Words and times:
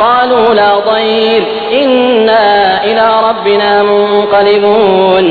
قالوا 0.00 0.54
لا 0.54 0.70
ضير 0.90 1.42
إنا 1.72 2.44
إلى 2.84 3.06
ربنا 3.28 3.70
منقلبون 3.82 5.26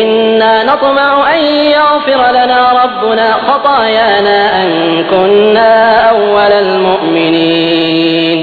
إنا 0.00 0.52
نطمع 0.64 1.10
أن 1.34 1.40
يغفر 1.76 2.20
لنا 2.38 2.60
ربنا 2.82 3.28
خطايانا 3.48 4.38
أن 4.62 4.68
كنا 5.10 5.72
أول 6.10 6.52
المؤمنين 6.64 8.38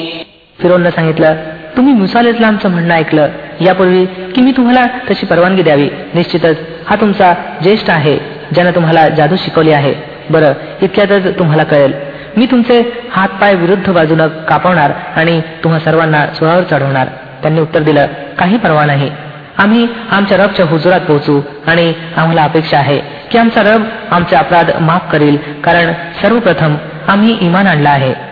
फिरोननं 0.60 0.90
सांगितलं 0.90 1.34
तुम्ही 1.76 1.94
मुसा 1.94 2.20
अल 2.20 2.28
इस्लामचं 2.28 2.70
म्हणणं 2.72 2.94
ऐकलं 2.94 3.28
यापूर्वी 3.62 4.06
की 4.36 4.42
मी 4.42 4.52
तुम्हाला 4.58 4.84
तशी 5.10 5.26
परवानगी 5.26 5.64
द्यावी 5.64 5.88
निश्चितच 6.16 6.58
हा 6.90 6.96
तुमचा 7.02 7.34
ज्येष्ठ 7.64 7.90
आहे 7.90 8.16
ज्यानं 8.52 8.72
तुम्हाला 8.76 9.08
जादू 9.18 9.36
शिकवली 9.44 9.72
आहे 9.80 9.94
बरं 10.30 10.54
इतक्यातच 10.82 11.38
तुम्हाला 11.40 11.64
कळेल 11.72 11.94
मी 12.37 12.47
तुमचे 12.47 12.81
हात 13.13 13.29
पाय 13.41 13.55
विरुद्ध 13.55 13.91
बाजूनं 13.93 14.29
कापवणार 14.49 14.93
आणि 15.17 15.41
तुम्हा 15.65 15.81
सर्वांना 15.81 16.27
सुळावर 16.27 16.63
चढवणार. 16.63 17.07
त्यांनी 17.43 17.61
उत्तर 17.61 17.83
दिलं 17.83 18.07
काही 18.39 18.57
परवा 18.57 18.85
नाही. 18.85 19.11
आम्ही 19.59 19.87
आमच्या 20.11 20.37
रबच्या 20.39 20.67
हुजुरात 20.67 21.01
पोहोचू 21.01 21.41
आणि 21.67 21.93
आम्हाला 22.17 22.43
अपेक्षा 22.43 22.79
आहे 22.79 22.99
की 23.31 23.39
आमचा 23.39 23.63
रब 23.63 23.83
आमचे 24.11 24.37
अपराध 24.37 24.71
माफ 24.81 25.11
करील 25.13 25.37
कारण 25.65 25.93
सर्वप्रथम 26.23 26.75
आम्ही 27.09 27.39
इमान 27.41 27.67
आणला 27.67 27.91
आहे. 27.91 28.32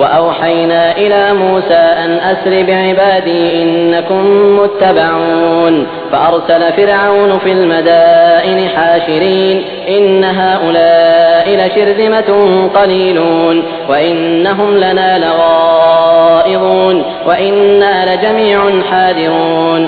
وأوحينا 0.00 0.96
إلى 0.96 1.34
موسى 1.34 1.74
أن 2.04 2.10
أسر 2.10 2.62
بعبادي 2.62 3.62
إنكم 3.62 4.24
متبعون 4.58 5.86
فأرسل 6.12 6.72
فرعون 6.72 7.38
في 7.38 7.52
المدائن 7.52 8.68
حاشرين 8.68 9.62
إن 9.88 10.24
هؤلاء 10.24 11.46
لشرذمة 11.60 12.30
قليلون 12.74 13.62
وإنهم 13.88 14.76
لنا 14.76 15.18
لغائظون 15.18 17.04
وإنا 17.26 17.94
لجميع 18.08 18.60
حاذرون 18.90 19.82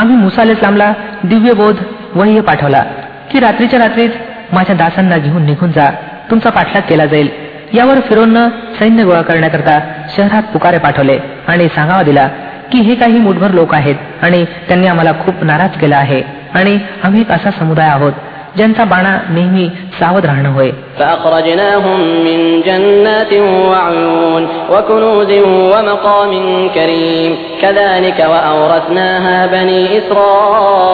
आम्ही 0.00 0.16
मुसा 0.16 0.42
अल 0.42 0.50
इस्लामला 0.50 0.88
दिव्य 1.30 1.52
बोध 1.60 1.76
वह्य 2.16 2.40
पाठवला 2.48 2.82
की 3.30 3.40
रात्रीच्या 3.40 3.78
रात्रीच 3.78 4.12
माझ्या 4.52 4.76
दासांना 4.76 5.16
घेऊन 5.18 5.42
निघून 5.46 5.72
जा 5.72 5.90
तुमचा 6.30 6.50
पाठलाग 6.50 6.82
केला 6.88 7.06
जाईल 7.06 7.28
यावर 7.74 8.00
फिरोननं 8.00 8.48
सैन्य 8.78 9.04
गोळा 9.04 9.22
करण्याकरता 9.22 9.78
शहरात 10.16 10.42
पुकारे 10.52 10.78
पाठवले 10.78 11.18
आणि 11.48 11.68
सांगावा 11.74 12.02
दिला 12.02 12.26
की 12.72 12.78
हे 12.80 12.94
काही 12.94 13.18
मुठभर 13.18 13.50
लोक 13.50 13.74
आहेत 13.74 13.96
आणि 14.22 14.44
त्यांनी 14.68 14.86
आम्हाला 14.86 15.12
खूप 15.24 15.42
नाराज 15.44 15.78
केला 15.80 15.96
आहे 15.96 16.22
आणि 16.54 16.78
आम्ही 17.04 17.20
एक 17.20 17.30
असा 17.30 17.50
समुदाय 17.50 17.88
आहोत 17.88 18.12
ज्यांचा 18.56 18.84
बाणा 18.84 19.18
नेहमी 19.30 19.68
सावध 20.00 20.24
राहणं 20.26 20.52
होय 20.54 20.70
فأخرجناهم 20.98 22.00
من 22.26 22.38
جنات 22.60 23.32
وعيون 23.70 24.42
وكنوز 24.70 25.30
ومقام 25.72 26.32
كريم 26.68 27.32
كذلك 27.62 28.18
وأورثناها 28.32 29.46
بني 29.46 29.80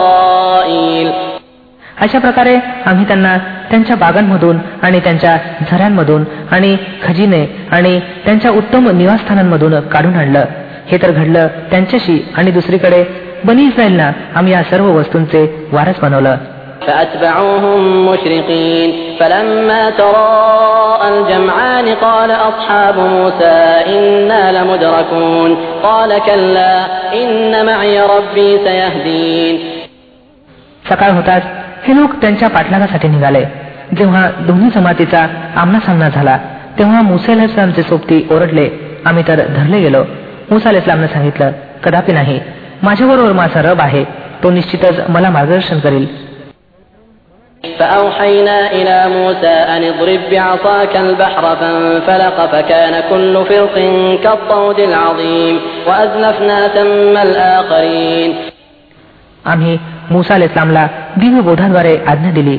إسرائيل 0.05 1.07
अशा 2.01 2.19
प्रकारे 2.19 2.55
आम्ही 2.85 3.05
त्यांना 3.07 3.37
त्यांच्या 3.69 3.95
बागांमधून 3.95 4.57
आणि 4.81 4.99
त्यांच्या 4.99 5.37
झऱ्यांमधून 5.71 6.23
आणि 6.51 6.75
खजिने 7.03 7.45
आणि 7.71 7.99
त्यांच्या 8.25 8.51
उत्तम 8.51 8.89
निवासस्थानांमधून 8.97 9.79
काढून 9.89 10.15
आणलं 10.15 10.45
हे 10.87 10.97
तर 11.01 11.11
घडलं 11.11 11.47
त्यांच्याशी 11.71 12.17
आणि 12.37 12.51
दुसरीकडे 12.51 13.03
बनी 13.45 13.65
इस्रायलना 13.65 14.11
आम्ही 14.35 14.53
या 14.53 14.63
सर्व 14.71 14.91
वस्तूंचे 14.97 15.45
वारस 15.71 15.99
बनवलं 16.01 16.37
فأتبعوهم 16.87 17.81
مشرقين 18.05 18.89
فلما 19.19 19.83
تراءى 19.91 21.07
الجمعان 21.09 21.87
قال 21.95 22.31
أصحاب 22.31 22.97
موسى 22.99 23.59
إنا 23.87 24.43
لمدركون 24.51 25.49
قال 25.83 26.11
كلا 26.19 26.75
إن 27.13 27.65
معي 27.65 27.95
ربي 28.07 28.49
سيهدين 28.65 29.55
सकाळ 30.85 31.11
होताच 31.11 31.43
हे 31.85 31.95
लोक 31.95 32.15
त्यांच्या 32.21 32.49
पाठलागासाठी 32.49 33.07
निघाले 33.07 33.43
जेव्हा 33.97 34.29
दोन्ही 34.39 34.69
जमातीचा 34.75 35.25
आमना 35.55 35.79
सामना 35.85 36.09
झाला 36.09 36.37
तेव्हा 36.79 37.01
मुसा 37.01 37.31
अल 37.31 37.43
इस्लामचे 37.43 37.83
सोबती 37.83 38.21
ओरडले 38.31 38.69
आम्ही 39.05 39.23
तर 39.27 39.45
धरले 39.47 39.79
गेलो 39.81 40.03
मुसा 40.51 40.69
अल 40.69 40.75
इस्लामने 40.75 41.07
सांगितलं 41.07 41.51
कदापि 41.83 42.13
नाही 42.13 42.39
माझ्याबरोबर 42.83 43.31
माझा 43.33 43.61
रब 43.61 43.81
आहे 43.81 44.03
तो 44.43 44.49
निश्चितच 44.51 45.09
मला 45.09 45.29
मार्गदर्शन 45.29 45.79
करील 45.79 46.05
فأوحينا 47.63 48.71
إلى 48.71 48.97
موسى 49.09 49.47
أن 49.47 49.83
اضرب 49.83 50.19
بعصاك 50.31 50.95
البحر 50.97 51.55
فانفلق 51.55 52.37
فكان 52.45 52.93
كل 53.09 53.45
فرق 53.45 53.75
كالطود 54.23 54.79
العظيم 54.79 55.59
وأزلفنا 55.87 56.67
ثم 56.67 57.17
الآخرين 57.17 58.31
आम्ही 59.45 59.79
मुसा 60.10 60.36
इस्लामला 60.36 60.86
दिव्यबोधाद्वारे 61.16 61.96
आज्ञा 62.06 62.30
दिली. 62.30 62.58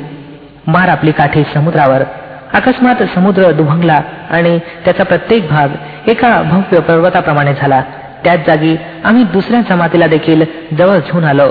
मार 0.68 0.90
आपली 0.90 1.12
काठी 1.12 1.44
समुद्रावर 1.54 2.04
अकस्मात 2.54 3.04
समुद्र 3.16 3.52
दुभंगला 3.52 4.02
आणि 4.32 4.60
त्याचा 4.86 5.04
प्रत्येक 5.04 5.48
भाग 5.48 5.70
एका 6.10 6.42
भव्य 6.42 6.80
पर्वताप्रमाणे 6.80 7.54
झाला. 7.54 7.82
त्याच 8.24 8.46
जागी 8.48 8.76
आम्ही 9.04 9.24
दुसऱ्या 9.24 9.62
जमातीला 9.70 10.08
देखील 10.08 10.44
जवळ 10.78 10.98
घेऊन 10.98 11.24
आलो. 11.24 11.50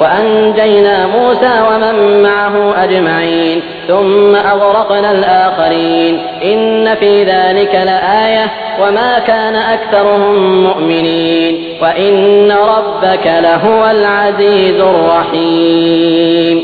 وأنجينا 0.00 1.06
موسى 1.06 1.54
ومن 1.68 2.22
معه 2.22 2.84
أجمعين 2.84 3.60
ثم 3.88 4.36
أغرقنا 4.36 5.10
الآخرين 5.10 6.14
إن 6.44 6.94
في 6.94 7.24
ذلك 7.24 7.74
لآية 7.74 8.46
وما 8.80 9.18
كان 9.18 9.54
أكثرهم 9.54 10.62
مؤمنين 10.62 11.54
وإن 11.82 12.52
ربك 12.52 13.26
لهو 13.26 13.90
العزيز 13.90 14.80
الرحيم 14.80 16.58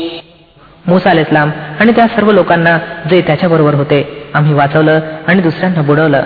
मुसा 0.89 1.09
अल 1.11 1.19
इस्लाम 1.19 1.49
आणि 1.79 1.91
त्या 1.95 2.05
सर्व 2.15 2.31
लोकांना 2.31 2.77
जे 3.09 3.21
त्याच्याबरोबर 3.27 3.73
होते 3.73 3.99
आम्ही 4.35 4.53
वाचवलं 4.53 4.99
आणि 5.27 5.41
दुसऱ्यांना 5.41 5.81
बुडवलं 5.81 6.23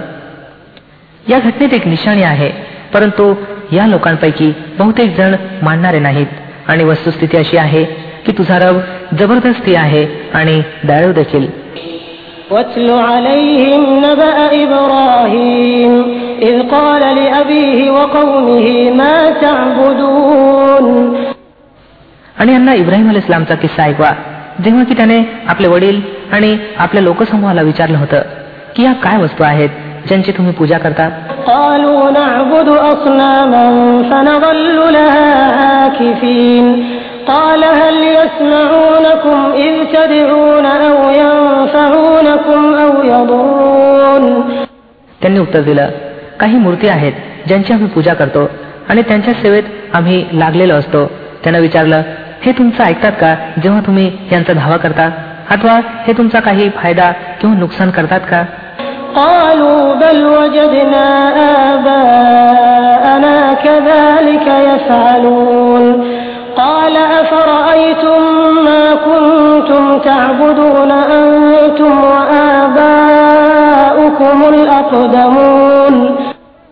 या 1.30 1.40
घटनेत 1.40 1.74
एक 1.74 1.88
निशाणी 1.88 2.24
आहे 2.24 2.50
परंतु 2.94 3.34
या 3.72 3.88
लोकांपैकी 3.88 4.52
बहुतेक 4.80 5.16
जण 5.18 5.36
मानणारे 5.62 6.00
नाहीत 6.00 6.28
आणि 6.68 6.84
वस्तुस्थिती 6.84 7.38
अशी 7.38 7.58
आहे 7.58 7.84
की 8.26 8.32
तुझा 8.38 8.58
रब 8.60 8.80
जबरदस्ती 9.20 9.76
आहे 9.76 10.06
आणि 10.34 10.62
दयाळू 10.84 11.12
देखील 11.14 11.48
واتل 12.52 12.90
عليهم 12.90 13.84
نبأ 14.06 14.38
إبراهيم 14.64 15.92
إذ 16.42 16.56
قال 16.70 17.04
لأبيه 17.16 17.80
وقومه 17.92 18.68
ما 19.00 19.18
تعبدون 19.44 20.86
आणि 22.40 22.52
यांना 22.52 22.74
इब्राहिम 22.74 23.10
अल 23.10 23.18
इस्लामचा 23.18 23.56
किस्सा 23.56 23.84
ऐकवा 23.84 24.12
जेव्हा 24.64 24.84
की 24.84 24.94
त्याने 24.94 25.18
आपले 25.48 25.68
वडील 25.68 26.02
आणि 26.32 26.58
आपल्या 26.78 27.04
लोकसमूहाला 27.04 27.62
विचारलं 27.62 27.98
होतं 27.98 28.22
की 28.76 28.84
या 28.84 28.94
काय 29.04 29.18
वस्तू 29.18 29.44
आहेत 29.44 29.70
ज्यांची 30.08 30.32
तुम्ही 30.32 30.54
पूजा 30.54 30.78
करता 30.78 31.10
قالوا 31.48 32.12
نعبد 32.12 32.68
أصناما 32.68 33.66
فنظل 34.10 34.78
لها 34.94 35.32
عاكفين 35.62 36.66
قال 37.28 37.64
هل 37.64 37.96
يسمعونكم 38.20 39.38
إذ 39.56 39.74
تدعون 39.94 40.66
أو 40.66 40.98
ينفعونكم 41.22 42.62
أو 42.76 42.92
يضرون 43.04 44.26
त्यांनी 45.22 45.40
उत्तर 45.40 45.62
दिलं 45.62 45.90
काही 46.40 46.58
मूर्ती 46.58 46.88
आहेत 46.88 47.14
ज्यांची 47.48 47.74
आम्ही 47.74 47.88
पूजा 47.88 48.14
करतो 48.14 48.50
आणि 48.90 49.02
त्यांच्या 49.02 49.34
सेवेत 49.34 49.64
आम्ही 49.94 50.24
लागलेलो 50.34 50.74
असतो 50.74 51.06
त्यानं 51.44 51.60
विचारलं 51.60 52.02
हे 52.42 52.52
तुमचं 52.52 52.84
ऐकतात 52.84 53.12
का 53.22 53.36
जेव्हा 53.64 53.82
तुम्ही 53.82 54.12
यांचा 54.32 54.54
धावा 54.54 54.78
करता 54.78 55.10
अथवा 55.50 55.80
हे 56.08 56.14
तुमचा 56.14 56.40
काही 56.40 56.70
फायदा 56.70 57.12
किंवा 57.42 57.56
नुकसान 57.60 57.90
करतात 57.90 58.20
का 58.32 58.44
قالوا 59.16 59.82
بل 59.96 60.18
وجدنا 60.28 61.08
آباءنا 61.74 63.38
كذلك 63.66 64.48
يفعلون 64.70 65.84
قال 66.58 66.96
أفرأيتم 67.22 68.22
ما 68.66 68.84
كنتم 69.08 69.84
تعبدون 70.00 70.92
أنتم 70.92 71.94
وآباؤكم 73.04 74.38
الأقدمون 74.54 75.96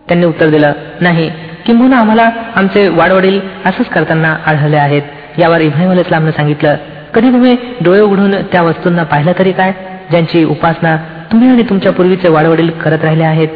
त्यांनी 0.08 0.26
उत्तर 0.26 0.48
दिलं 0.54 0.72
नाही 1.00 1.26
किंबहुना 1.66 1.96
आम्हाला 1.98 2.26
आमचे 2.56 2.80
वाडवडील 2.98 3.38
असंच 3.66 3.88
करताना 3.94 4.30
आढळले 4.46 4.76
आहेत 4.76 5.02
यावर 5.38 5.60
इब्राहिम 5.60 5.90
अल 5.90 5.98
इस्लामनं 5.98 6.30
सांगितलं 6.38 6.72
कधी 7.14 7.28
तुम्ही 7.32 7.52
डोळे 7.84 8.00
उघडून 8.00 8.32
त्या 8.52 8.62
वस्तूंना 8.62 9.02
पाहिलं 9.12 9.32
तरी 9.38 9.52
काय 9.60 9.70
ज्यांची 10.10 10.44
उपासना 10.54 10.92
तुम्ही 11.32 11.48
आणि 11.48 11.62
तुमच्या 11.62 11.92
पूर्वीचे 11.92 12.28
वाडवडील 12.28 12.70
करत 12.84 13.04
राहिले 13.04 13.24
आहेत 13.24 13.48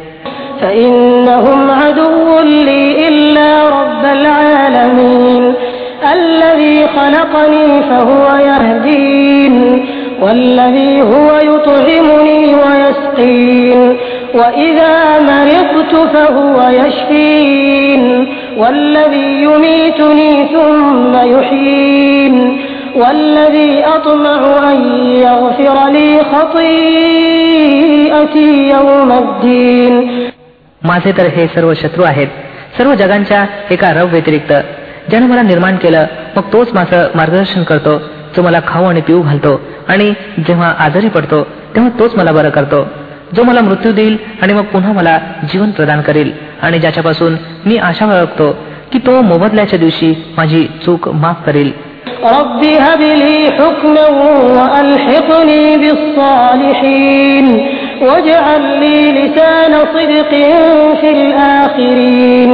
فإنهم 0.61 1.71
عدو 1.71 2.41
لي 2.43 3.09
إلا 3.09 3.69
رب 3.69 4.05
العالمين 4.05 5.55
الذي 6.13 6.87
خلقني 6.97 7.83
فهو 7.83 8.27
يهدين 8.37 9.87
والذي 10.23 11.03
هو 11.03 11.29
يطعمني 11.53 12.55
ويسقين 12.55 13.97
وإذا 14.35 14.95
مرضت 15.21 15.95
فهو 16.15 16.69
يشفين 16.69 18.03
والذي 18.59 19.43
يميتني 19.43 20.47
ثم 20.55 21.13
يحيين 21.35 22.61
والذي 22.97 23.85
أطمع 23.97 24.41
أن 24.73 24.79
يغفر 25.27 25.89
لي 25.89 26.19
خطيئتي 26.33 26.97
يوم 26.97 27.05
الدين 27.07 27.30
माझे 30.83 31.13
तर 31.13 31.27
हे 31.27 31.47
सर्व 31.47 31.73
शत्रू 31.75 32.03
आहेत 32.03 32.29
सर्व 32.79 32.95
जगांच्या 32.95 33.45
एका 33.71 33.93
रव 33.93 34.07
व्यतिरिक्त 34.07 34.53
ज्याने 35.11 35.27
मला 35.27 35.43
निर्माण 35.43 35.77
केलं 35.77 36.05
मग 36.37 36.53
तोच 36.53 36.73
माझं 36.75 37.09
मार्गदर्शन 37.15 37.63
करतो 37.63 37.99
जो 38.37 38.43
मला 38.43 38.61
खाऊ 38.67 38.85
आणि 38.85 39.01
पिऊ 39.01 39.23
घालतो 39.23 39.61
आणि 39.89 40.13
जेव्हा 40.39 40.73
आजारी 40.79 41.09
पडतो 41.09 41.43
तेव्हा 41.75 41.91
तोच 41.99 42.15
मला 42.15 42.33
बरं 42.33 42.51
करतो 42.51 42.87
जो 43.35 43.43
मला 43.43 43.61
मृत्यू 43.61 43.93
देईल 43.93 44.17
आणि 44.43 44.53
मग 44.53 44.65
पुन्हा 44.65 44.93
मला 44.93 45.19
जीवन 45.53 45.71
प्रदान 45.71 46.01
करेल 46.01 46.31
आणि 46.63 46.79
ज्याच्यापासून 46.79 47.37
मी 47.67 47.77
आशा 47.79 48.07
बाळगतो 48.07 48.51
की 48.93 48.99
तो 48.99 49.21
मोबदल्याच्या 49.23 49.79
दिवशी 49.79 50.15
माझी 50.37 50.67
चूक 50.85 51.09
माफ 51.09 51.45
करेल 51.47 51.73
رب 52.25 52.63
هب 52.81 53.01
لي 53.01 53.51
حكما 53.51 54.07
وألحقني 54.57 55.77
بالصالحين 55.77 57.47
واجعل 58.02 58.62
لي 58.80 59.12
لسان 59.12 59.74
صدق 59.94 60.30
في 61.02 61.10
الآخرين. 61.12 62.52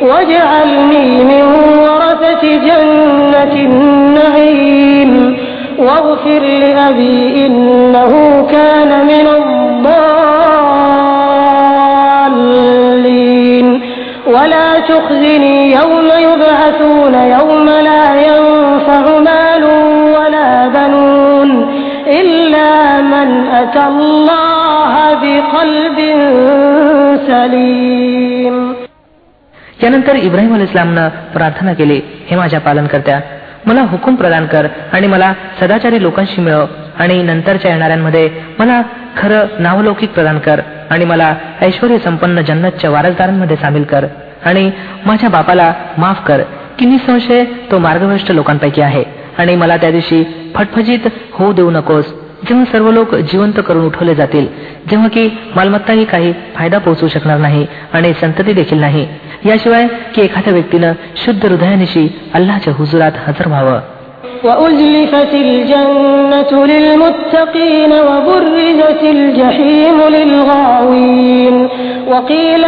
واجعلني 0.00 1.24
من 1.24 1.42
ورثة 1.78 2.42
جنة 2.42 3.52
النعيم. 3.52 5.12
واغفر 5.78 6.42
لأبي 6.42 7.46
إنه 7.46 8.12
كان 8.52 9.06
من 9.06 9.26
الضالين. 9.38 10.16
ولا 14.26 14.80
تخزني 14.80 15.72
يوم 15.72 16.08
يبعثون 16.18 17.14
يوم 17.14 17.66
لا 17.68 18.14
ينفع 18.26 19.18
مال 19.18 19.64
ولا 20.18 20.68
بنون. 20.68 21.50
إلا 22.06 23.00
من 23.00 23.28
أتى 23.48 23.86
الله 23.86 24.49
त्यानंतर 29.80 30.16
इब्राहिम 30.16 30.54
अल 30.54 30.60
इस्लामनं 30.60 31.08
प्रार्थना 31.08 31.72
केली 31.72 32.00
हे 32.30 32.36
माझ्या 32.36 32.60
पालन 32.60 32.86
करत्या 32.86 33.20
मला 33.66 33.82
हुकूम 33.82 34.14
प्रदान 34.14 34.46
कर 34.46 34.66
आणि 34.92 35.06
मला 35.06 35.32
सदाचारी 35.60 36.02
लोकांशी 36.02 36.40
मिळव 36.40 36.64
आणि 36.98 37.22
नंतरच्या 37.22 37.70
येणाऱ्यांमध्ये 37.70 38.30
मला 38.58 38.82
खरं 39.16 39.46
नावलौकिक 39.58 40.10
प्रदान 40.10 40.38
कर 40.38 40.60
आणि 40.90 41.04
मला 41.04 41.34
ऐश्वर 41.60 41.96
संपन्न 41.96 42.40
जन्नतच्या 42.40 42.90
वारसदारांमध्ये 42.90 43.56
सामील 43.56 43.82
कर 43.82 44.06
आणि 44.44 44.70
माझ्या 45.06 45.30
बापाला 45.30 45.72
माफ 45.98 46.26
कर. 46.26 46.42
की 46.78 46.86
निसंशय 46.86 47.44
तो 47.44 47.78
मार्गभ्रष्ट 47.78 48.32
लोकांपैकी 48.32 48.80
आहे 48.80 49.04
आणि 49.38 49.56
मला 49.56 49.76
त्या 49.76 49.90
दिवशी 49.90 50.52
फटफजीत 50.54 51.08
होऊ 51.32 51.52
देऊ 51.52 51.70
नकोस. 51.70 52.04
जेव्हा 52.47 52.65
सर्व 52.71 52.89
लोक 52.91 53.15
जिवंत 53.15 53.59
करून 53.67 53.85
उठवले 53.85 54.15
जातील 54.15 54.47
जेव्हा 54.89 55.07
की 55.07 55.27
मालमत्ताही 55.55 56.05
काही 56.05 56.31
फायदा 56.55 56.77
पोहोचू 56.77 57.07
शकणार 57.07 57.37
नाही 57.37 57.65
आणि 57.93 58.13
संतती 58.21 58.53
देखील 58.53 58.79
नाही 58.79 59.07
याशिवाय 59.45 59.87
की 60.15 60.21
एखाद्या 60.21 60.53
व्यक्तीनं 60.53 60.93
शुद्ध 61.25 61.45
हृदयानिशी 61.45 62.07
अल्लाच्या 62.33 62.73
हुजुरात 62.73 63.19
हजर 63.27 63.47
व्हावं 63.47 63.79
وأزلفت 64.43 65.33
الجنة 65.35 66.51
للمتقين 66.65 67.91
وبرزت 68.07 69.01
الجحيم 69.03 69.97
للغاوين 70.09 71.55
وقيل 72.07 72.63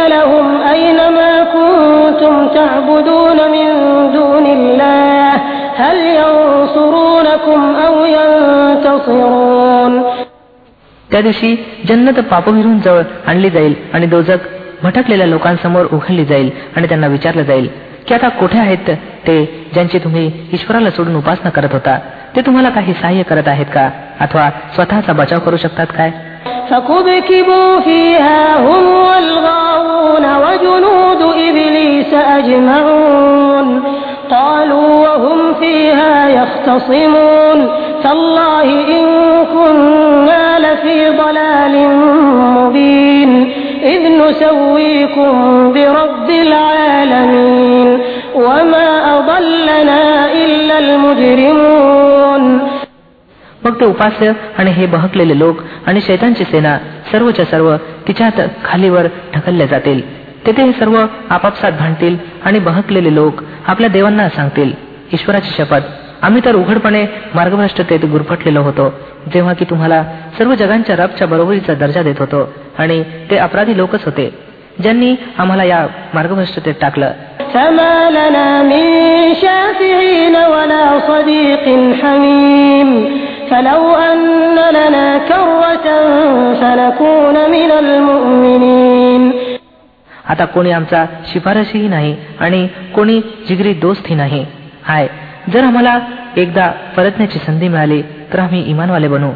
لهم 5.72 5.96
أين 5.98 6.20
ما 6.20 6.44
كنتم 6.44 6.76
تعبدون 6.76 7.06
من 7.06 7.20
دون 7.20 7.24
الله 7.24 7.38
هل 7.48 7.56
ينصرونكم 7.56 7.60
أو 7.86 8.04
ينتصرون 8.04 10.02
त्या 11.12 11.20
दिवशी 11.20 11.56
जन्नत 11.88 12.18
पापविरून 12.20 12.80
जवळ 12.80 13.02
आणली 13.26 13.50
जाईल 13.50 13.74
आणि 13.92 14.06
दोजक 14.06 14.38
भटकलेल्या 14.82 15.26
लोकांसमोर 15.26 15.86
उघडली 15.92 16.24
जाईल 16.24 16.50
आणि 16.76 16.86
त्यांना 16.88 17.06
विचारलं 17.06 17.42
जाईल 17.42 17.68
की 18.08 18.14
आता 18.14 18.28
कुठे 18.28 18.58
आहेत 18.58 18.90
ते 19.26 19.44
ज्यांची 19.74 19.98
तुम्ही 19.98 20.30
ईश्वराला 20.52 20.90
सोडून 20.90 21.16
उपासना 21.16 21.50
करत 21.50 21.72
होता 21.72 21.98
ते 22.36 22.40
तुम्हाला 22.40 22.68
काही 22.68 22.92
सहाय्य 22.92 23.22
करत 23.22 23.48
आहेत 23.48 23.66
का 23.74 23.90
अथवा 24.20 24.50
स्वतःचा 24.74 25.12
बचाव 25.12 25.38
करू 25.38 25.56
शकतात 25.56 25.86
काय 25.96 26.10
فكبكبوا 26.70 27.80
فيها 27.80 28.56
هم 28.56 28.84
والغاوون 29.08 30.24
وجنود 30.44 31.22
إبليس 31.48 31.91
يختصمون 36.62 37.58
تالله 38.04 38.68
إن 38.96 39.06
كنا 39.54 40.44
لفي 40.58 40.98
ضلال 41.22 41.74
مبين 42.56 43.30
إذ 43.84 44.02
نسويكم 44.22 45.32
برب 45.72 46.28
العالمين 46.46 47.88
وما 48.34 48.88
أضلنا 49.18 50.02
إلا 50.44 50.74
المجرمون 50.78 52.42
मग 53.64 53.74
ते 53.80 53.84
उपास्य 53.84 54.32
आणि 54.58 54.70
हे 54.70 54.86
बहकलेले 54.86 55.38
लोक 55.38 55.56
आणि 55.86 56.00
शैतांची 56.00 56.44
सेना 56.44 56.76
सर्वच्या 57.12 57.44
सर्व 57.44 57.76
तिच्यात 58.08 58.40
खालीवर 58.64 59.06
ढकलले 59.34 59.66
जातील 59.66 60.00
तेथे 60.46 60.62
हे 60.62 60.72
सर्व 60.72 60.96
आपापसात 61.30 61.72
भांडतील 61.78 62.16
आणि 62.46 62.58
बहकलेले 62.68 63.14
लोक 63.14 63.42
आपल्या 63.68 63.90
देवांना 63.96 64.28
सांगतील 64.36 64.72
ईश्वराची 65.12 65.50
शपथ 65.56 65.82
आम्ही 66.23 66.41
तर 66.45 66.55
उघडपणे 66.55 67.05
मार्गभ्रष्टतेत 67.35 68.05
गुरफटलेलो 68.05 68.61
होतो 68.61 68.93
जेव्हा 69.33 69.53
की 69.53 69.65
तुम्हाला 69.65 70.03
सर्व 70.37 70.53
जगांच्या 70.55 70.95
रबच्या 70.95 71.27
बरोबरीचा 71.27 71.73
दर्जा 71.73 72.01
देत 72.01 72.15
होतो 72.19 72.53
आणि 72.77 73.03
ते 73.31 73.37
अपराधी 73.37 73.77
लोकच 73.77 74.05
होते 74.05 74.33
ज्यांनी 74.79 75.15
आम्हाला 75.37 75.63
या 75.63 75.87
मार्गभ्रष्टतेत 76.13 76.73
टाकलं. 76.81 77.11
आता 90.29 90.45
कोणी 90.45 90.71
आमचा 90.71 91.05
शिफारसही 91.33 91.87
नाही 91.87 92.15
आणि 92.39 92.67
कोणी 92.95 93.21
जिगरी 93.49 93.73
दोस्तही 93.73 94.15
नाही. 94.15 94.45
हाय 94.83 95.07
जर 95.51 95.63
आम्हाला 95.63 95.99
एकदा 96.37 96.71
परतण्याची 96.97 97.39
संधी 97.39 97.67
मिळाली 97.67 98.01
तर 98.01 98.39
आम्ही 98.39 98.69
इमानवाले 98.69 99.07
बनू. 99.07 99.29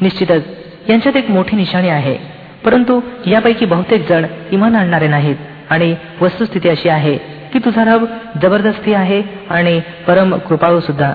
निश्चितच 0.00 0.42
यांच्यात 0.88 1.16
एक 1.16 1.30
मोठी 1.30 1.56
निशाणी 1.56 1.88
आहे. 1.88 2.16
परंतु 2.64 3.00
यापैकी 3.26 3.64
बहुतेक 3.64 4.08
जण 4.08 4.26
इमान 4.50 4.76
आणणारे 4.76 5.08
नाहीत. 5.08 5.36
आणि 5.70 5.96
वस्तुस्थिती 6.22 6.68
अशी 6.68 6.88
आहे 6.88 7.16
की 7.52 7.58
तुझा 7.58 7.84
रब 7.84 8.04
जबरदस्ती 8.42 8.92
आहे 8.92 9.22
आणि 9.50 9.80
परम 10.06 10.34
कृपाळू 10.34 10.80
सुद्धा. 10.80 11.12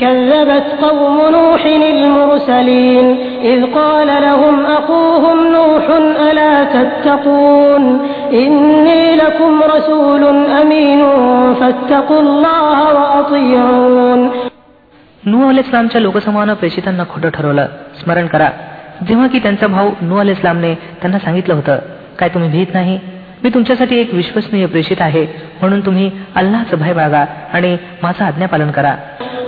كذبت 0.00 0.66
قوم 0.82 1.16
نوح 1.32 1.62
المرسلين 1.66 3.06
إذ 3.42 3.60
قال 3.74 4.06
لهم 4.22 4.56
أخوهم 4.68 5.38
نوح 5.52 5.84
ألا 6.20 6.54
تتقون 6.66 7.82
إني 8.32 9.16
لكم 9.16 9.52
رسول 9.76 10.22
أمين 10.62 11.00
فاتقوا 11.60 12.20
الله 12.20 12.78
وأطيعون 12.96 14.20
नू 15.22 15.38
अल 15.48 15.58
इस्लामच्या 15.58 16.00
लोकसमूहानं 16.00 16.54
प्रेषितांना 16.54 17.04
खोटं 17.04 17.30
ठरवलं 17.30 17.66
स्मरण 18.00 18.26
करा 18.26 18.48
जेव्हा 19.08 19.26
की 19.26 19.38
त्यांचा 19.38 19.66
भाऊ 19.66 19.90
नू 20.02 20.16
अल 20.20 20.28
इस्लामने 20.28 20.74
त्यांना 21.00 21.18
सांगितलं 21.18 21.54
होतं 21.54 21.78
काय 22.18 22.28
तुम्ही 22.28 22.48
भीत 22.50 22.74
नाही 22.74 22.98
मी 23.42 23.50
तुमच्यासाठी 23.54 23.98
एक 23.98 24.14
विश्वसनीय 24.14 24.66
प्रेषित 24.66 25.00
आहे 25.00 25.24
म्हणून 25.60 25.80
तुम्ही 25.86 26.10
अल्लाचं 26.36 26.78
भय 26.78 26.92
बाळगा 26.92 27.24
आणि 27.52 27.76
माझं 28.02 28.24
आज्ञापालन 28.24 28.70
करा 28.70 28.94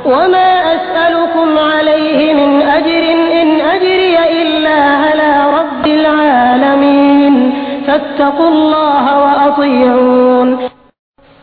وما 0.07 0.51
أسألكم 0.75 1.49
عليه 1.73 2.19
من 2.35 2.51
أجر 2.63 3.03
إن 3.41 3.49
أجري 3.75 4.15
إلا 4.43 4.79
على 5.03 5.31
رب 5.59 5.85
العالمين 5.99 7.35
فاتقوا 7.87 8.49
الله 8.49 9.05
وأطيعون 9.19 10.49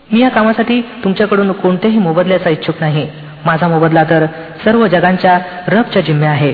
मी 0.10 0.20
या 0.22 0.30
कामासाठी 0.30 0.82
तुमच्याकडून 1.04 1.52
कोणत्याही 1.52 1.98
मोबदल्याचा 1.98 2.50
इच्छुक 2.50 2.76
नाही 2.80 3.08
माझा 3.46 3.68
मोबदला 3.68 4.04
तर 4.10 4.26
सर्व 4.66 4.86
जगांच्या 4.88 5.38
रबच्या 5.68 6.02
जिम्मे 6.02 6.28
आहे 6.28 6.52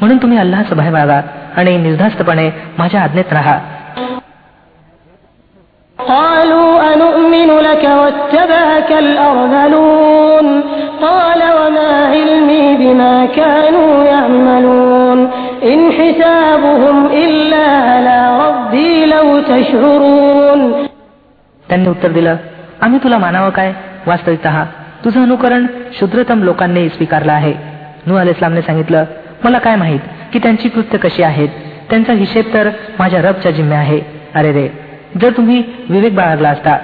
म्हणून 0.00 0.16
तुम्ही 0.16 0.38
अल्लाचा 0.38 0.74
भय 0.74 0.90
बाळगा 0.90 1.20
आणि 1.56 1.76
निर्धास्तपणे 1.78 2.50
माझ्या 2.78 3.00
आज्ञेत 3.02 3.32
राहा 3.32 3.58
قالوا 6.88 6.94
أنؤمن 6.94 7.50
لك 7.60 7.84
واتبعك 8.00 8.90
الأرذلون 9.04 10.46
قال 11.06 11.40
وما 11.58 11.92
علمي 12.06 12.66
بما 12.76 13.26
كانوا 13.38 13.92
يعملون 14.04 15.18
إن 15.62 15.80
حسابهم 15.92 16.96
إلا 17.24 17.66
على 17.88 18.18
ربي 18.44 18.90
لو 19.06 19.26
تشعرون 19.42 20.60
त्यांनी 21.68 21.88
उत्तर 21.88 22.10
दिलं 22.12 22.36
आम्ही 22.84 22.98
तुला 23.04 23.18
मानावं 23.18 23.50
काय 23.50 23.72
वास्तविकत 24.06 24.46
तुझं 25.04 25.22
अनुकरण 25.22 25.66
शुद्रतम 25.98 26.42
लोकांनी 26.42 26.88
स्वीकारलं 26.88 27.32
आहे 27.32 27.52
नू 28.06 28.16
अल 28.16 28.28
इस्लामने 28.28 28.62
सांगितलं 28.62 29.04
मला 29.44 29.58
काय 29.66 29.76
माहीत 29.76 30.00
की 30.32 30.38
त्यांची 30.38 30.68
कृत्य 30.68 30.98
कशी 30.98 31.22
आहेत 31.22 31.48
त्यांचा 31.90 32.12
हिशेब 32.22 32.52
तर 32.54 32.68
माझ्या 32.98 33.22
रबच्या 33.22 33.52
जिम्मे 33.52 33.76
आहे 33.76 34.00
अरे 34.34 34.52
रे 34.52 34.66
जर 35.21 35.29
तुम्ही 35.37 35.63
विवेक 35.89 36.15
बाळगला 36.15 36.49
असता. 36.49 36.77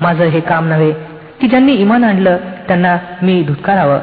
माझं 0.00 0.24
हे 0.24 0.40
काम 0.40 0.68
नव्हे 0.68 0.92
की 1.40 1.48
ज्यांनी 1.48 1.72
इमान 1.72 2.04
आणलं 2.04 2.36
त्यांना 2.68 2.96
मी 3.22 3.42
धुतकारावं. 3.42 3.98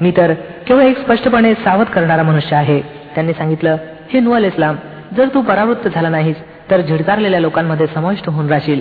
मी 0.00 0.12
तर 0.16 0.32
केवळ 0.68 0.82
एक 0.82 0.98
स्पष्टपणे 0.98 1.54
सावध 1.54 1.86
करणारा 1.86 2.22
मनुष्य 2.22 2.56
आहे. 2.56 2.80
त्यांनी 3.14 3.32
सांगितलं 3.32 3.76
हे 4.12 4.20
नुअल 4.20 4.44
इस्लाम 4.44 4.76
जर 5.16 5.24
तू 5.34 5.40
परावृत्त 5.40 5.88
झाला 5.94 6.08
नाहीस 6.08 6.36
तर 6.70 6.80
झिडकारलेल्या 6.80 7.40
लोकांमध्ये 7.40 7.86
समाविष्ट 7.86 8.28
होऊन 8.28 8.48
राहशील. 8.48 8.80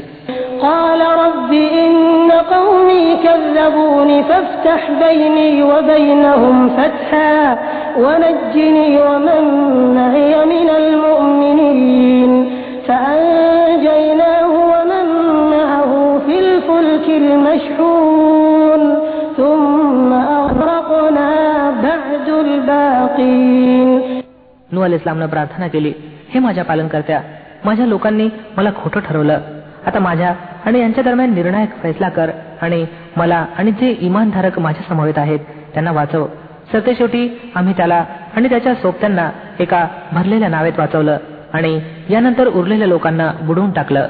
नू 24.71 24.81
अल 24.81 24.93
इस्लामनं 24.93 25.27
प्रार्थना 25.27 25.67
केली 25.67 25.93
हे 26.33 26.39
माझ्या 26.39 26.63
पालन 26.63 26.87
करत्या 26.87 27.21
माझ्या 27.65 27.85
लोकांनी 27.85 28.29
मला 28.57 28.69
खोटं 28.83 28.99
ठरवलं. 28.99 29.39
आता 29.85 29.99
माझ्या 29.99 30.33
आणि 30.65 30.79
यांच्या 30.79 31.03
दरम्यान 31.03 31.33
निर्णायक 31.33 31.69
फैसला 31.83 32.09
कर 32.09 32.29
आणि 32.61 32.85
मला 33.17 33.45
आणि 33.57 33.71
जे 33.71 33.97
इमानधारक 34.01 34.59
माझ्या 34.59 34.83
समवेत 34.89 35.17
आहेत 35.17 35.39
त्यांना 35.73 35.91
वाचव. 35.91 36.25
सरतेशेवटी 36.71 37.51
आम्ही 37.55 37.73
त्याला 37.77 38.05
आणि 38.35 38.49
त्याच्या 38.49 38.73
सोबत्यांना 38.75 39.29
एका 39.59 39.87
भरलेल्या 40.11 40.49
नावेत 40.49 40.73
वाचवलं 40.77 41.17
आणि 41.53 41.81
यानंतर 42.09 42.47
उरलेल्या 42.47 42.87
लोकांना 42.87 43.31
बुडवून 43.41 43.71
टाकलं. 43.71 44.07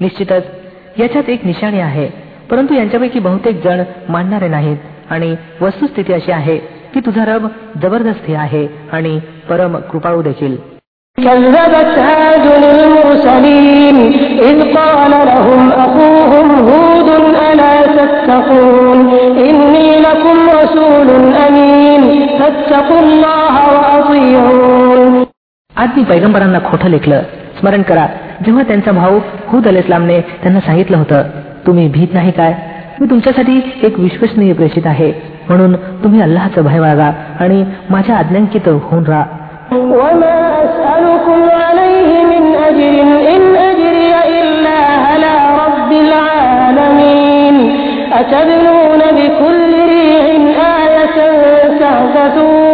निश्चितच 0.00 0.61
याच्यात 0.99 1.29
एक 1.29 1.45
निशाणी 1.45 1.79
आहे 1.79 2.07
परंतु 2.49 2.73
यांच्यापैकी 2.73 3.19
बहुतेक 3.19 3.63
जण 3.63 3.83
मानणारे 4.09 4.47
नाहीत 4.47 5.11
आणि 5.11 5.35
वस्तुस्थिती 5.61 6.13
अशी 6.13 6.31
आहे 6.31 6.57
की 6.93 6.99
तुझा 7.05 7.25
रब 7.25 7.47
जबरदस्ती 7.81 8.33
आहे 8.35 8.67
आणि 8.91 9.19
परम 9.49 9.77
कृपाळू 9.91 10.21
देखील 10.21 10.55
كذبت 11.17 11.97
عاد 11.99 12.45
المرسلين 12.63 13.97
إذ 14.39 14.57
قال 14.75 15.11
لهم 15.29 15.61
أخوهم 15.85 16.47
هود 16.67 17.09
ألا 17.41 17.75
تتقون 17.97 18.99
إني 19.47 19.89
لكم 19.99 20.37
رسول 20.49 21.09
أمين 21.47 22.03
فاتقوا 22.39 22.99
الله 22.99 23.55
وأطيعون 23.73 25.13
आज 25.75 25.89
मी 25.97 26.03
पैगंबरांना 26.03 26.59
खोटं 26.59 26.89
लेखलं 26.89 27.21
स्मरण 27.59 27.81
करा 27.81 28.05
जेव्हा 28.45 28.63
त्यांचा 28.63 28.91
भाऊ 28.91 29.19
हुद 29.47 29.67
अल 29.67 29.77
इस्लामने 29.77 30.19
त्यांना 30.43 30.59
सांगितलं 30.59 30.97
होतं 30.97 31.23
तुम्ही 31.67 31.87
भीत 31.87 32.13
नाही 32.13 32.31
काय 32.31 32.53
मी 32.99 33.09
तुमच्यासाठी 33.09 33.59
एक 33.83 33.99
विश्वसनीय 33.99 34.53
प्रेषित 34.53 34.87
आहे 34.87 35.11
म्हणून 35.49 35.75
तुम्ही 36.03 36.21
अल्लाचं 36.21 36.63
भय 36.63 36.79
बाळगा 36.79 37.11
आणि 37.39 37.63
माझ्या 37.89 38.15
आज्ञांकित 38.17 38.67
होऊन 38.67 39.03
राहा 39.05 39.25
وما 39.71 40.37
أسألكم 40.65 41.39
عليه 41.63 42.09
من 42.31 42.43
أجر 42.67 42.93
إن 43.33 43.43
أجري 43.69 44.11
إلا 44.39 44.79
على 45.07 45.31
رب 45.61 45.91
العالمين 46.05 47.55
أتبنون 48.11 49.01
بكل 49.17 49.71
ريع 49.89 50.25
آية 50.77 51.17
تعبثون 51.79 52.70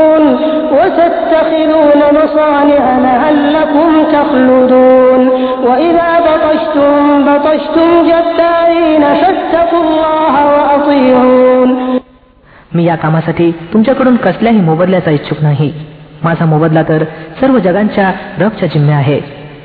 وتتخذون 0.87 2.01
مصانع 2.13 2.83
لعلكم 2.99 3.89
تخلدون 4.13 5.21
وإذا 5.67 6.09
بطشتم 6.27 7.25
بطشتم 7.25 7.89
جبارين 8.09 9.03
فاتقوا 9.13 9.83
الله 9.83 10.33
وأطيعون 10.47 11.69
मी 12.75 12.83
या 12.83 12.95
कामासाठी 12.95 13.51
तुमच्याकडून 13.73 14.15
कसल्याही 14.15 14.61
मोबदल्याचा 14.61 15.11
इच्छुक 15.11 15.41
नाही 15.41 15.71
माझा 16.23 16.45
मोबदला 16.45 16.81
तर 16.83 17.03
सर्व 17.41 17.57
जगांच्या 17.59 18.11
रबच्या 18.39 18.67
जिम्मे 18.67 18.93
आहे 18.93 19.19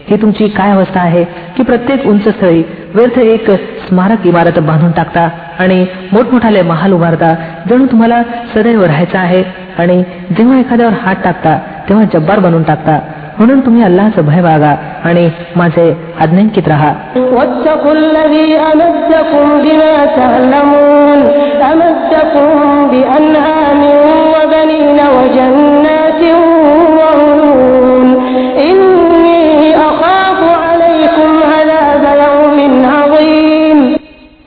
ही 0.09 0.17
तुमची 0.23 0.49
काय 0.49 0.71
अवस्था 0.71 1.01
आहे 1.01 1.25
की 1.57 1.63
प्रत्येक 1.63 2.07
उंच 2.07 2.29
स्थळी 2.29 2.63
व्यर्थ 2.95 3.19
एक 3.19 3.51
स्मारक 3.89 4.27
इमारत 4.27 4.59
बांधून 4.59 4.91
टाकता 4.91 5.29
आणि 5.59 5.85
मोठमोठाले 6.13 6.63
महाल 6.63 6.93
उभारता 6.93 7.35
जणू 7.71 7.87
तुम्हाला 7.87 8.23
सदैव 8.55 8.83
राहायचं 8.85 9.19
आहे 9.19 9.43
आणि 9.78 10.04
जेव्हा 10.38 10.60
एखाद्यावर 10.60 10.94
हात 10.94 11.16
टाकता 11.24 11.60
तेव्हा 11.90 12.06
जब्बार 12.14 12.40
बनून 12.40 12.64
टाकता. 12.64 13.00
म्हणून 13.38 13.60
तुम्ही 13.60 13.84
अल्लाहचं 13.84 14.26
भय 14.26 14.42
बागा 14.42 14.76
आणि 15.04 15.30
माझे 15.56 15.96
आज्ञांकित 16.20 16.68
राहा. 16.68 16.94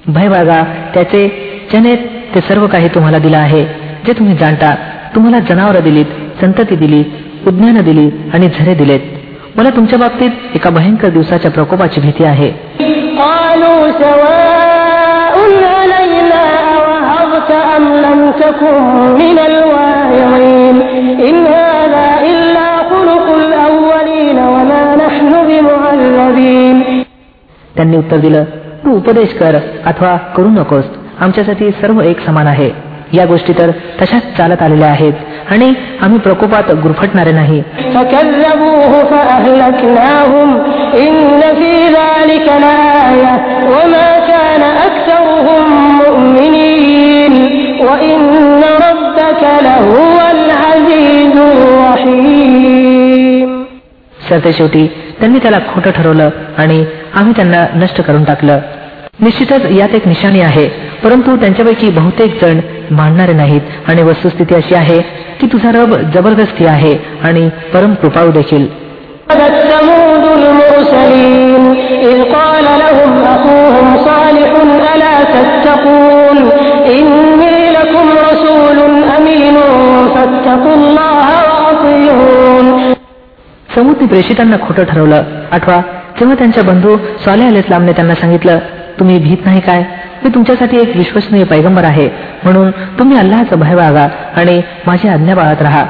भय 0.08 0.28
बागा 0.28 0.64
त्याचे 0.94 1.28
चनेत 1.72 1.98
ते 2.34 2.40
सर्व 2.40 2.66
काही 2.66 2.88
तुम्हाला 2.88 3.18
दिलं 3.18 3.36
आहे 3.36 3.64
जे 4.06 4.12
तुम्ही 4.12 4.34
जाणता. 4.34 4.74
तुम्हाला 5.16 5.40
जनावरं 5.40 5.80
दिलीत 5.80 6.04
संतती 6.40 6.76
दिली 6.76 7.04
उज्ञानं 7.46 7.84
दिली 7.84 8.30
आणि 8.34 8.48
झरे 8.48 8.74
दिलेत. 8.74 9.00
मला 9.56 9.70
तुमच्या 9.70 9.98
बाबतीत 9.98 10.30
एका 10.54 10.70
भयंकर 10.70 11.08
दिवसाच्या 11.08 11.50
प्रकोपाची 11.50 12.00
भीती 12.00 12.24
आहे. 12.24 12.50
त्यांनी 27.76 27.96
उत्तर 27.96 28.16
दिलं 28.16 28.44
तू 28.84 28.96
उपदेश 28.96 29.28
कर 29.28 29.54
अथवा 29.86 30.16
करू 30.16 30.48
नकोस. 30.48 30.84
आमच्यासाठी 31.20 31.70
सर्व 31.70 32.00
एक 32.00 32.20
समान 32.20 32.46
आहे. 32.46 32.85
या 33.12 33.24
गोष्टी 33.24 33.52
तर 33.52 33.70
तशाच 33.70 34.36
चालत 34.36 34.62
आलेल्या 34.62 34.88
आहेत. 34.88 35.12
आणि 35.50 35.74
आम्ही 36.00 36.18
प्रकोपात 36.18 36.70
गुरफटणारे 36.70 37.32
नाही. 37.32 37.62
सरते 54.28 54.52
शेवटी 54.52 54.86
त्यांनी 55.20 55.38
त्याला 55.38 55.58
खोटं 55.58 55.90
ठरवलं 55.90 56.30
आणि 56.58 56.84
आम्ही 57.14 57.32
त्यांना 57.36 57.66
नष्ट 57.74 58.00
करून 58.00 58.24
टाकलं. 58.24 58.58
निश्चितच 59.20 59.70
यात 59.70 59.94
एक 59.94 60.08
निशाणी 60.08 60.40
आहे. 60.40 60.85
परंतु 61.04 61.36
त्यांच्यापैकी 61.36 61.90
बहुतेक 61.90 62.44
जण 62.44 62.60
मानणारे 62.90 63.32
नाहीत. 63.32 63.60
आणि 63.88 64.02
वस्तुस्थिती 64.02 64.54
अशी 64.54 64.74
आहे 64.74 64.98
की 65.40 65.46
तुझा 65.46 65.70
रब 65.70 65.94
जबरदस्ती 66.14 66.66
आहे 66.66 66.98
आणि 67.22 67.48
परम 67.74 67.94
कृपाळू 67.94 68.30
देखील. 68.30 68.86
समुद्री 83.76 84.06
प्रेषितांना 84.06 84.56
खोटं 84.56 84.84
ठरवलं 84.84 85.22
आठवा 85.52 85.76
जेव्हा 86.18 86.34
त्यांच्या 86.34 86.62
बंधू 86.62 86.96
स्वाले 86.96 87.44
अल 87.44 87.56
इस्लामने 87.56 87.92
त्यांना 87.92 88.14
सांगितलं 88.14 88.58
तुम्ही 88.98 89.18
भीत 89.18 89.36
नाही 89.44 89.60
काय? 89.60 89.82
मी 90.24 90.30
तुमच्यासाठी 90.34 90.76
एक 90.78 90.96
विश्वसनीय 90.96 91.44
पैगंबर 91.44 91.84
आहे. 91.84 92.08
म्हणून 92.44 92.70
तुम्ही 92.70 93.18
अल्लाचं 93.18 93.58
भय 93.58 93.74
वागा 93.74 94.08
आणि 94.36 94.62
माझी 94.86 95.08
आज्ञा 95.08 95.34
बाळात 95.34 95.62
राहा 95.62 95.84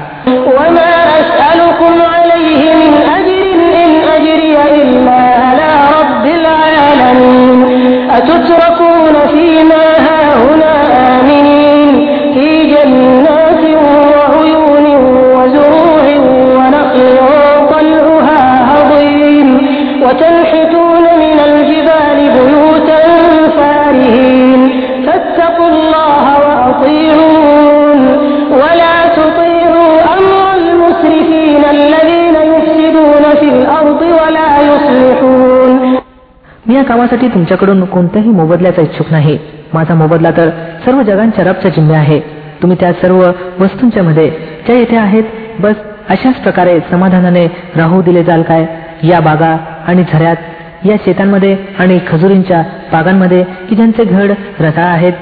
कामासाठी 37.06 37.34
तुमच्याकडून 37.34 37.84
कोणत्याही 37.84 38.30
मोबदल्याचा 38.30 38.82
इच्छुक 38.82 39.06
नाही. 39.10 39.38
माझा 39.74 39.94
मोबदला 39.94 40.30
तर 40.30 40.48
सर्व 40.84 41.02
जगांच्या 41.02 41.44
रबच्या 41.44 41.70
जिम्मे 41.70 41.94
आहे. 41.94 42.20
तुम्ही 42.62 42.76
त्या 42.80 42.92
सर्व 42.92 43.20
वस्तूंच्या 43.60 44.02
मध्ये 44.02 44.30
ज्या 44.66 44.76
येथे 44.76 44.96
आहेत 44.96 45.24
बस 45.60 45.74
अशाच 46.08 46.34
प्रकारे 46.34 46.78
समाधानाने 46.90 47.46
राहू 47.76 48.02
दिले 48.02 48.24
जाल 48.24 48.42
काय? 48.42 48.66
या 49.02 49.20
बागा 49.20 49.56
आणि 49.86 50.04
झऱ्यात 50.12 50.36
या 50.84 50.96
शेतांमध्ये 51.04 51.56
आणि 51.78 51.98
खजुरींच्या 52.08 52.62
बागांमध्ये 52.92 53.42
की 53.42 53.76
ज्यांचे 53.76 54.04
घड 54.04 54.30
रताळ 54.60 54.84
आहेत 54.84 55.12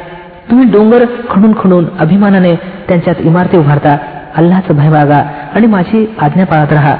तुम्ही 0.51 0.71
डोंगर 0.73 1.05
खणून 1.31 1.53
खणून 1.53 1.85
अभिमानाने 1.99 2.55
त्यांच्यात 2.89 3.17
इमारती 3.21 3.57
उभारता. 3.57 3.97
अल्लाचं 4.37 4.75
भय 4.75 4.89
बागा 4.89 5.23
आणि 5.55 5.67
माझी 5.67 6.15
आज्ञा 6.21 6.45
पाळत 6.45 6.73
राहा. 6.73 6.97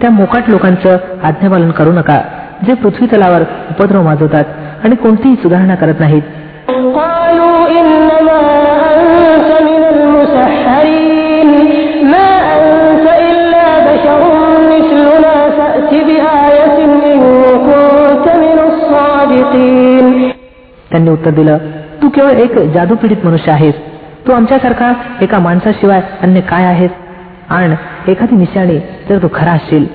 त्या 0.00 0.10
मोकाट 0.10 0.42
लोकांचं 0.48 0.96
आज्ञापालन 1.22 1.70
करू 1.70 1.92
नका. 1.92 2.20
जे 2.66 2.74
पृथ्वी 2.74 3.06
तलावर 3.06 3.40
उपद्रव 3.40 4.02
माजवतात 4.02 4.44
आणि 4.84 4.96
कोणतीही 4.96 5.36
सुधारणा 5.36 5.74
करत 5.74 5.94
नाहीत. 6.00 6.22
त्यांनी 20.90 21.10
उत्तर 21.10 21.30
दिलं 21.30 21.58
तू 22.02 22.08
केवळ 22.08 22.30
एक 22.30 22.58
जादू 22.58 22.94
पीडित 22.94 23.16
मनुष्य 23.24 23.52
आहेस. 23.52 23.74
तू 24.26 24.32
आमच्यासारखा 24.32 24.92
एका 25.20 25.38
माणसाशिवाय 25.38 26.00
अन्य 26.22 26.40
काय 26.40 26.64
आहेस? 26.64 26.90
आणि 27.48 27.74
एखादी 28.12 28.36
निशाणी 28.36 28.78
तर 28.78 29.18
तू 29.18 29.28
खरा 29.34 29.50
असशील. 29.50 29.86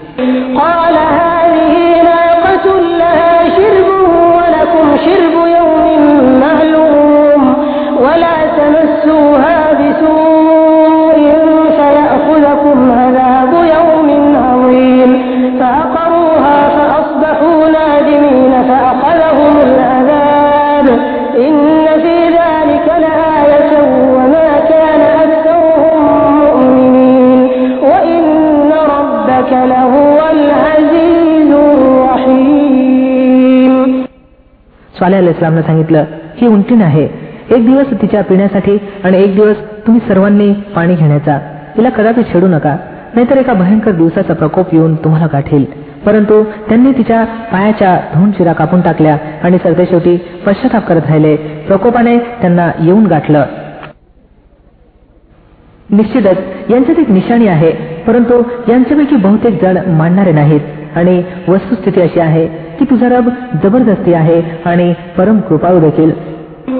ناقة 2.65 2.79
لها 2.79 3.49
شرب 3.49 3.87
ولكم 4.35 4.97
شرب 4.97 5.33
يوم 5.57 6.39
معلوم 6.39 7.55
ولا 7.97 8.37
تمسوها 8.57 9.73
بسوء 9.73 11.31
فيأخذكم 11.77 12.91
عذاب 12.91 13.53
يوم 13.53 14.35
عظيم 14.35 15.11
فعقروها 15.59 16.69
فأصبحوا 16.69 17.69
نادمين 17.69 18.51
فأخذهم 18.63 19.57
العذاب 19.61 20.87
إن 21.37 21.85
في 22.01 22.27
ذلك 22.29 22.87
لآية 22.87 23.81
وما 24.13 24.59
كان 24.69 25.01
أكثرهم 25.01 26.39
مؤمنين 26.39 27.49
وإن 27.83 28.71
ربك 28.71 29.51
لهو 29.51 30.19
العزيز 30.31 31.10
सालेह 35.01 35.19
अल 35.19 35.27
इस्लामनं 35.27 35.61
सांगितलं 35.61 36.03
ही 36.41 36.47
उंटीण 36.47 36.81
आहे. 36.81 37.07
एक 37.51 37.65
दिवस 37.65 37.85
तिच्या 38.01 38.23
पिण्यासाठी 38.23 38.77
आणि 39.03 39.23
एक 39.23 39.35
दिवस 39.35 39.55
तुम्ही 39.57 40.01
सर्वांनी 40.07 40.53
पाणी 40.53 40.95
घेण्याचा. 40.95 41.39
तिला 41.77 41.89
कदापि 41.89 42.23
छेडू 42.23 42.47
नका. 42.47 42.75
नाहीतर 43.15 43.37
एका 43.37 43.53
भयंकर 43.53 43.91
दिवसाचा 43.91 44.33
प्रकोप 44.33 44.73
येऊन 44.73 44.95
तुम्हाला 44.95 45.27
गाठेल. 45.33 45.65
परंतु 46.05 46.43
त्यांनी 46.43 46.91
तिच्या 46.91 47.23
पायाच्या 47.23 47.99
धून 48.13 48.31
शिरा 48.31 48.53
कापून 48.53 48.81
टाकल्या 48.81 49.17
आणि 49.43 49.57
सरदेशेवटी 49.63 50.17
पश्चाताप 50.45 50.87
करत 50.87 51.01
राहिले. 51.09 51.35
प्रकोपाने 51.35 52.17
त्यांना 52.17 52.71
येऊन 52.79 53.05
गाठलं. 53.05 53.45
निश्चितच 55.89 56.37
यांच्यात 56.69 56.99
एक 56.99 57.09
निशाणी 57.09 57.47
आहे. 57.47 57.71
परंतु 58.07 58.41
यांच्यापैकी 58.69 59.15
बहुतेक 59.15 59.61
जण 59.61 59.77
मानणारे 59.87 60.31
नाहीत 60.31 60.61
आणि 60.95 61.23
वस्तुस्थिती 61.47 62.01
अशी 62.01 62.19
आहे 62.19 62.70
की 62.80 62.84
तुझा 62.90 63.08
रब 63.08 63.28
जबरदस्ती 63.62 64.12
आहे 64.14 64.40
आणि 64.66 64.92
परम 65.18 65.40
कृपाळू 65.48 65.80
देखील 65.80 66.10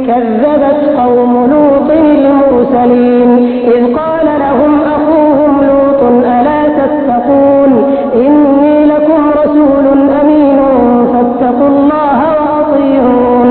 كذبت 0.07 0.81
قوم 0.99 1.33
لوط 1.53 1.91
المرسلين 1.93 3.31
إذ 3.67 3.83
قال 3.97 4.27
لهم 4.39 4.73
أخوهم 4.87 5.53
لوط 5.63 6.03
ألا 6.29 6.61
تتقون 6.79 7.73
إني 8.17 8.77
لكم 8.87 9.21
رسول 9.41 9.87
أمين 10.21 10.59
فاتقوا 11.13 11.69
الله 11.69 12.19
وأطيعون 12.39 13.51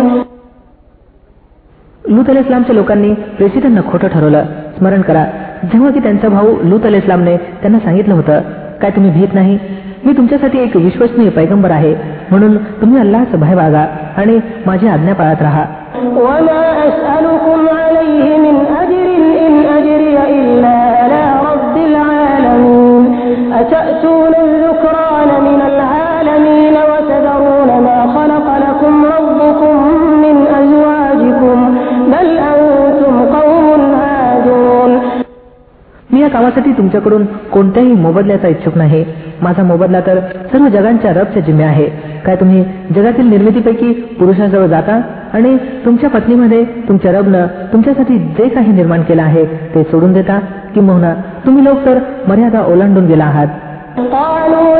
लूत 2.06 2.30
अल 2.30 2.38
इस्लामच्या 2.38 2.76
लोकांनी 2.76 3.13
प्रेसिडेंटनं 3.38 3.82
खोटं 3.91 4.08
ठरवलं 4.08 4.44
स्मरण 4.78 5.02
करा 5.02 5.24
जेव्हा 5.72 5.91
की 5.91 6.00
त्यांचा 6.00 6.30
भाऊ 6.30 6.56
लूत 6.63 6.86
अल 6.86 6.96
इस्लामने 6.96 7.36
त्यांना 7.62 7.80
सांगितलं 7.80 8.13
होतं 8.13 8.41
काय 8.82 8.91
तुम्ही 8.96 9.12
भीत 9.12 9.34
नाही 9.34 9.58
मी 10.06 10.13
तुमच्यासाठी 10.18 10.60
एक 10.60 10.76
विश्वसनीय 10.78 11.30
पैगंबर 11.30 11.72
आहे 11.72 11.94
म्हणून 12.31 12.57
तुम्ही 12.57 13.01
अल्लाच 13.01 13.35
भय 13.35 13.55
बागा 13.55 13.87
आणि 14.16 14.40
माझी 14.66 14.88
आज्ञा 14.88 15.14
पाळत 15.14 15.43
राहा. 15.43 15.64
मी 36.12 36.21
या 36.23 36.29
कामासाठी 36.29 36.73
तुमच्याकडून 36.73 37.25
कोणत्याही 37.25 37.93
मोबदल्याचा 37.95 38.49
इच्छुक 38.49 38.77
नाही. 38.77 39.05
माझा 39.43 39.62
मोबदला 39.62 40.01
तर 40.01 40.19
सर्व 40.53 40.69
जगांच्या 40.69 41.12
रबच्या 41.12 41.43
जिम्मे 41.43 41.64
आहे. 41.64 42.10
काय 42.30 42.36
तुम्ही 42.36 42.63
जगातील 42.96 43.30
निर्मितीपैकी 43.30 43.91
पुरुषाजवळ 44.20 44.65
जाता 44.65 45.00
आणि 45.34 45.58
तुमच्या 45.86 46.10
पत्नीमध्ये 46.10 46.63
तुमच्या 46.88 47.12
रबनं 47.12 47.48
तुमच्यासाठी 47.74 48.18
जे 48.38 48.48
काही 48.50 48.72
निर्माण 48.72 49.02
केलं 49.02 49.24
आहे 49.24 49.46
ते 49.46 49.84
सोडून 49.84 50.13
देता 50.13 50.39
किंबहुना 50.74 51.13
तुम्ही 51.46 51.65
लोक 51.65 51.86
तर 51.86 52.00
मर्यादा 52.28 52.65
ओलांडून 52.65 53.06
गेला 53.06 53.24
आहात 53.24 53.48
قالوا 53.98 54.76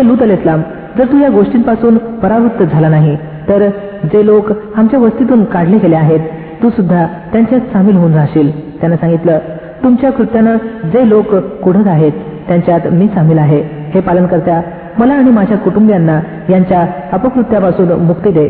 हे 0.00 0.06
लूत 0.08 0.22
अल 0.22 0.30
इस्लाम 0.30 0.60
जर 0.98 1.04
तू 1.04 1.18
या 1.18 1.28
गोष्टींपासून 1.28 1.96
परावृत्त 2.20 2.62
झाला 2.62 2.88
नाही 2.88 3.16
तर 3.48 3.66
जे 4.04 4.24
लोक 4.26 4.50
आमच्या 4.76 5.00
वस्तीतून 5.00 5.44
काढले 5.44 5.78
गेले 5.78 5.96
आहेत 5.96 6.20
तू 6.62 6.70
सुद्धा 6.70 7.06
त्यांच्यात 7.32 7.60
सामील 7.72 7.96
होऊन 7.96 8.14
राहशील. 8.14 8.50
त्यानं 8.80 8.96
सांगितलं 8.96 9.38
तुमच्या 9.82 10.12
कृत्यानं 10.12 10.56
जे 10.92 11.08
लोक 11.08 11.34
कुढत 11.64 11.86
आहेत 11.86 12.12
त्यांच्यात 12.48 12.86
मी 12.92 13.08
सामील 13.08 13.38
आहे. 13.38 13.60
हे 13.94 14.00
पालन 14.00 14.26
करत्या 14.26 14.60
मला 14.98 15.14
आणि 15.14 15.30
माझ्या 15.30 15.58
कुटुंबियांना 15.58 16.20
यांच्या 16.50 16.86
अपकृत्यापासून 17.12 17.92
मुक्ती 18.06 18.30
दे. 18.30 18.48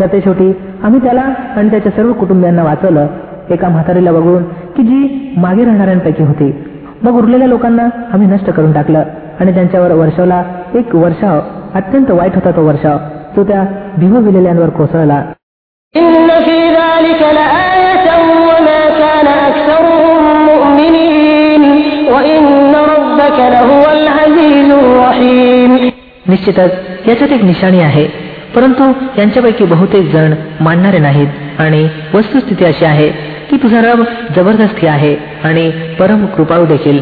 सते 0.00 0.20
शेवटी 0.20 0.52
आम्ही 0.82 1.00
त्याला 1.00 1.22
आणि 1.56 1.70
त्याच्या 1.70 1.92
सर्व 1.92 2.12
कुटुंबियांना 2.12 2.62
वाचवलं. 2.62 3.06
एका 3.50 3.68
म्हातारीला 3.68 4.12
बघून 4.12 4.42
की 4.76 4.82
जी 4.82 5.34
मागे 5.36 5.64
राहणाऱ्यांपैकी 5.64 6.22
होती. 6.22 6.52
मग 7.02 7.12
उरलेल्या 7.12 7.48
लोकांना 7.48 7.88
आम्ही 8.12 8.28
नष्ट 8.28 8.50
करून 8.50 8.72
टाकलं. 8.72 9.02
आणि 9.40 9.54
त्यांच्यावर 9.54 9.92
वर्षावला 9.92 10.44
एक 10.74 10.94
वर्षाव 10.94 11.40
अत्यंत 11.74 12.10
वाईट 12.10 12.34
होता 12.34 12.50
तो 12.50 12.66
वर्षाव 12.66 12.98
तो 13.36 13.44
त्या 13.44 13.62
भिवविलेल्यांवर 13.98 14.68
कोसळला. 14.68 15.24
निश्चितच 26.28 26.72
याच्यात 27.08 27.32
एक 27.32 27.44
निशाणी 27.44 27.80
आहे. 27.80 28.30
परंतु 28.54 28.92
यांच्यापैकी 29.18 29.64
बहुतेक 29.64 30.12
जण 30.12 30.34
मानणारे 30.60 30.98
नाहीत 30.98 31.28
आणि 31.58 31.88
वस्तुस्थिती 32.14 32.64
अशी 32.64 32.84
आहे 32.84 33.29
की 33.50 33.56
तुझा 33.56 33.80
रब 33.80 34.04
जबरदस्ती 34.36 34.86
आहे 34.86 35.16
आणि 35.44 35.70
परम 35.98 36.26
कृपाळू 36.26 36.66
देखील. 36.66 36.98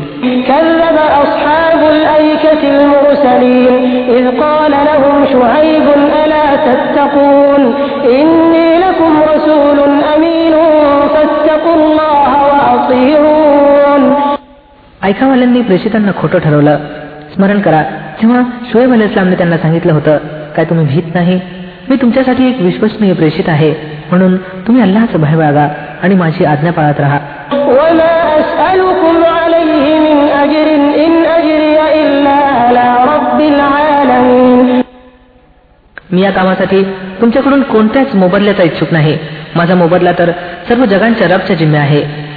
ऐकावाल्यांनी 15.02 15.62
प्रेषितांना 15.62 16.12
खोटं 16.16 16.38
ठरवलं. 16.38 16.76
स्मरण 17.34 17.60
करा 17.60 17.82
जेव्हा 18.22 18.42
शोएब 18.72 18.92
अल 18.92 19.02
इस्लामने 19.02 19.36
त्यांना 19.36 19.58
सांगितलं 19.58 19.92
होतं 19.92 20.16
काय 20.56 20.64
तुम्ही 20.64 20.86
भीत 20.86 21.14
नाही? 21.14 21.40
मी 21.90 21.96
तुमच्यासाठी 21.96 22.48
एक 22.48 22.60
विश्वसनीय 22.60 23.12
प्रेषित 23.12 23.48
आहे. 23.48 23.74
म्हणून 24.10 24.36
तुम्ही 24.36 24.82
अल्लाचं 24.82 25.20
भय 25.20 25.36
बाळगा. 25.36 25.68
आणि 26.02 26.14
माझी 26.14 26.44
आज्ञा 26.44 26.72
पाळत 26.72 27.00
राहा. 27.00 27.18
मी 36.12 36.22
या 36.22 36.30
कामासाठी 36.30 36.82
तुमच्याकडून 37.20 37.62
कोणत्याच 37.62 38.14
मोबदल्याचा 38.14 38.62
इच्छुक 38.62 38.88
नाही. 38.92 39.18
माझा 39.56 39.74
मोबदला 39.74 40.12
तर 40.12 40.30
सर्व 40.68 40.84
जगांच्या 40.84 41.28
रबच्या 41.28 41.56
जिम्मे 41.56 41.78
आहे. 41.78 42.28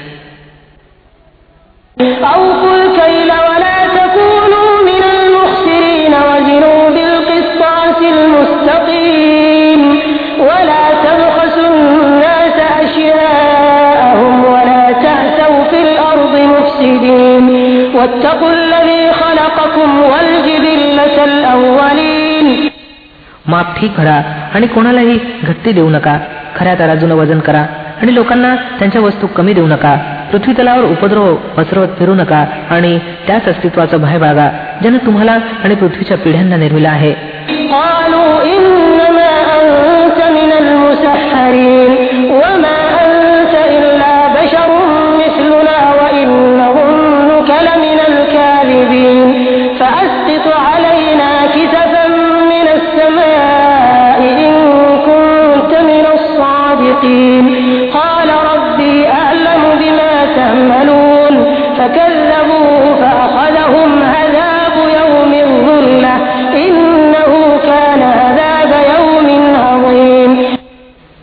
माप 23.48 23.80
ठीक 23.80 23.92
करा 23.92 24.22
आणि 24.54 24.68
कोणालाही 24.68 25.20
घट्टी 25.44 25.72
देऊ 25.72 25.90
नका. 25.90 26.20
खऱ्या 26.56 26.76
तराजून 26.80 27.12
वजन 27.12 27.40
करा 27.40 27.66
आणि 28.02 28.16
लोकांना 28.16 28.56
त्यांच्या 28.56 29.02
वस्तू 29.02 29.28
कमी 29.28 29.54
देऊ 29.54 29.68
नका. 29.68 29.96
पृथ्वी 30.32 30.54
तलावर 30.54 30.84
उपद्रव 30.84 31.36
पसरवत 31.36 31.88
फिरू 32.00 32.14
नका 32.14 32.46
आणि 32.70 33.00
त्याच 33.28 33.46
अस्तित्वाचं 33.46 33.98
भय 33.98 34.18
बाळगा 34.18 34.50
ज्यानं 34.82 35.06
तुम्हाला 35.06 35.38
आणि 35.64 35.76
पृथ्वीच्या 35.76 36.18
पिढ्यांना 36.18 36.56
निर्मिला 36.56 36.90
आहे. 36.90 37.14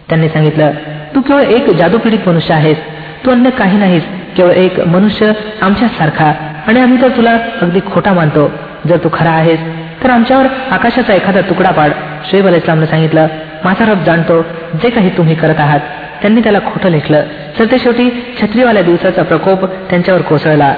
त्यांनी 0.09 0.29
सांगितलं 0.29 0.71
तू 1.15 1.21
केवळ 1.21 1.41
एक 1.41 1.71
जादूपीडित 1.71 2.29
मनुष्य 2.29 2.55
आहेस. 2.55 2.77
तू 3.25 3.31
अन्य 3.31 3.51
काही 3.51 3.79
नाहीस. 3.79 4.03
केवळ 4.37 4.51
एक 4.51 4.81
मनुष्य 4.81 5.33
आमच्या 5.63 5.89
सारखा 5.89 6.33
आणि 6.67 6.81
आम्ही 6.81 7.03
तर 7.03 7.09
तुला 7.09 7.33
अगदी 7.63 7.81
खोटा 7.93 8.13
मानतो. 8.13 8.51
जर 8.89 8.97
तू 8.97 9.09
खरा 9.13 9.31
आहेस 9.31 9.61
तर 10.05 10.11
आमच्यावर 10.11 10.47
आकाशाचा 10.71 11.15
एखादा 11.15 11.41
तुकडा 11.41 11.71
पाड. 11.71 11.91
शेब 12.25 12.47
अल 12.47 12.55
इस्लामने 12.55 12.87
सांगितलं 12.87 13.27
माझा 13.65 13.85
रब 13.85 14.05
जाणतो 14.05 14.43
जे 14.83 14.91
काही 14.91 15.11
तुम्ही 15.17 15.35
करत 15.35 15.55
आहात 15.59 15.81
त्यांनी 16.21 16.41
त्याला 16.41 16.59
खोटं 16.59 16.89
लेखलं. 16.89 17.23
तर 17.59 17.65
ते 17.65 17.79
शेवटी 17.79 18.35
छत्रीवाल्या 18.43 18.83
दिवसाचा 18.83 19.23
प्रकोप 19.23 19.65
त्यांच्यावर 19.65 20.21
कोसळला. 20.21 20.75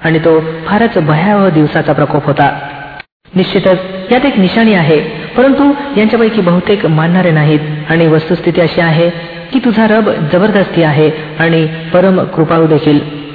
आणि 0.00 0.18
तो 0.18 0.40
फारच 0.40 0.98
भयावह 0.98 1.48
दिवसाचा 1.48 1.92
प्रकोप 1.92 2.26
होता. 2.26 2.58
निश्चितच 3.34 3.76
यात 4.12 4.26
एक 4.26 4.38
निशाणी 4.38 4.74
आहे. 4.74 5.25
परंतु 5.36 5.74
यांच्यापैकी 5.96 6.40
बहुतेक 6.40 6.86
मानणारे 6.86 7.30
नाहीत. 7.30 7.60
आणि 7.90 8.06
वस्तुस्थिती 8.06 8.60
अशी 8.60 8.80
आहे 8.80 9.10
की 9.52 9.58
तुझा 9.58 9.86
रब 9.86 10.10
जबरदस्ती 10.32 10.82
आहे 10.82 11.10
आणि 11.38 11.66
परम 11.66 12.20
कृपाळू 12.20 12.66
देखील. 12.66 13.26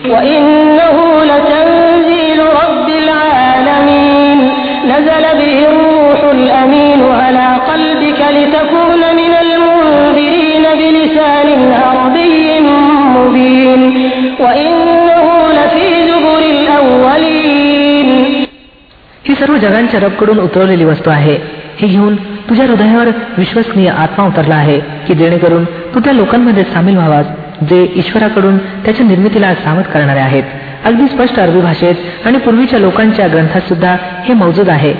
ही 19.27 19.35
सर्व 19.35 19.57
जगांच्या 19.57 19.99
रबकडून 19.99 20.39
उतरवलेली 20.39 20.85
वस्तू 20.85 21.09
आहे. 21.09 21.37
हे 21.81 21.87
घेऊन 21.87 22.15
तुझ्या 22.15 22.65
हृदयावर 22.65 23.07
विश्वसनीय 23.37 23.89
आत्मा 23.89 24.25
उतरला 24.25 24.55
आहे 24.55 24.79
की 24.79 25.13
जेणेकरून 25.13 25.65
तू 25.65 25.99
त्या 25.99 26.13
लोकांमध्ये 26.13 26.63
सामील 26.63 26.95
व्हावास 26.95 27.25
जे 27.69 27.91
ईश्वराकडून 27.95 28.57
त्याच्या 28.57 29.05
निर्मितीला 29.05 29.53
सामत 29.55 29.83
करणारे 29.93 30.19
आहेत. 30.19 30.43
अगदी 30.85 31.07
स्पष्ट 31.07 31.39
अरबी 31.39 31.59
भाषेत 31.61 31.95
आणि 32.25 32.37
पूर्वीच्या 32.37 32.79
लोकांच्या 32.79 33.27
ग्रंथात 33.27 33.61
सुद्धा 33.61 33.95
हे 34.23 34.33
मौजूद 34.33 34.69
आहे. 34.69 34.93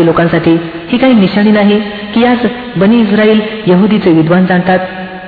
या 0.00 0.04
लोकांसाठी 0.04 0.56
ही 0.88 0.98
काही 0.98 1.14
निशाणी 1.14 1.50
नाही 1.50 1.80
की 2.14 2.20
यास 2.20 2.46
बनी 2.76 3.00
इस्राईल 3.00 3.40
यहुदीचे 3.66 4.12
विद्वान 4.12 4.46
जाणतात. 4.46 4.78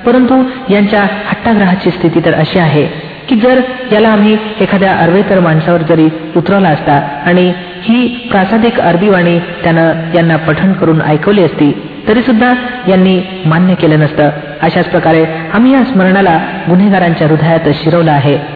परंतु 0.07 0.43
यांच्या 0.71 1.03
हट्टाग्रहाची 1.03 1.91
स्थिती 1.91 2.21
तर 2.21 2.35
अशी 2.35 2.59
आहे 2.59 2.87
की 3.29 3.37
जर 3.37 3.61
याला 3.93 4.09
आम्ही 4.09 4.37
एखाद्या 4.61 4.93
अर्वेतर 4.93 5.41
माणसावर 5.41 5.83
जरी 5.83 6.09
उतरवला 6.37 6.69
असता 6.69 6.93
आणि 7.27 7.53
ही 7.83 8.07
प्रासादिक 8.31 8.81
अरबीवाणी 8.81 9.39
त्यानं 9.39 9.93
यांना 10.15 10.37
पठण 10.37 10.73
करून 10.73 11.03
ऐकवली 11.03 11.45
असती 11.45 11.73
तरी 12.09 12.23
सुद्धा 12.23 12.53
यांनी 12.89 13.21
मान्य 13.47 13.75
केलं 13.75 13.99
नसतं. 13.99 14.31
अशाच 14.63 14.89
प्रकारे 14.89 15.25
आम्ही 15.55 15.73
या 15.73 15.85
स्मरणाला 15.85 16.39
गुन्हेगारांच्या 16.69 17.29
हृदयात 17.29 17.69
शिरवलं 17.75 18.13
आहे. 18.13 18.54